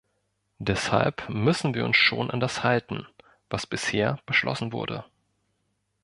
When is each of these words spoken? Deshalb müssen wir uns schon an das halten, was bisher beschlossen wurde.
Deshalb 0.57 1.29
müssen 1.29 1.75
wir 1.75 1.85
uns 1.85 1.95
schon 1.95 2.31
an 2.31 2.39
das 2.39 2.63
halten, 2.63 3.05
was 3.51 3.67
bisher 3.67 4.17
beschlossen 4.25 4.71
wurde. 4.73 5.05